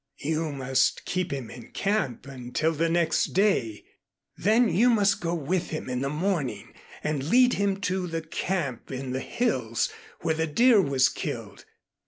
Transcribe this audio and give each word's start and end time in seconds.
You 0.23 0.51
must 0.51 1.05
keep 1.05 1.31
him 1.31 1.51
in 1.51 1.73
camp 1.73 2.25
until 2.25 2.71
the 2.71 2.89
next 2.89 3.33
day. 3.35 3.83
Then 4.35 4.67
you 4.67 4.89
must 4.89 5.21
go 5.21 5.35
with 5.35 5.69
him 5.69 5.87
in 5.89 6.01
the 6.01 6.09
morning, 6.09 6.73
and 7.03 7.25
lead 7.29 7.53
him 7.53 7.79
to 7.81 8.07
the 8.07 8.23
camp 8.23 8.89
in 8.91 9.11
the 9.11 9.19
hills 9.19 9.93
where 10.21 10.33
the 10.33 10.47
deer 10.47 10.81
was 10.81 11.07
killed. 11.07 11.65